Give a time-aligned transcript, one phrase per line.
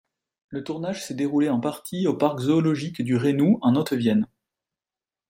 [0.49, 4.25] Le tournage s'est déroulé en partie au parc zoologique du Reynou, en Haute-Vienne.